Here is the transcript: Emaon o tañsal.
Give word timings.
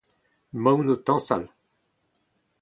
Emaon 0.55 0.83
o 0.93 0.95
tañsal. 1.05 1.43